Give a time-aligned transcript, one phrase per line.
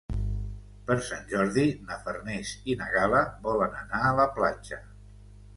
[0.87, 4.85] Per Sant Jordi na Farners i na Gal·la volen anar a la platja.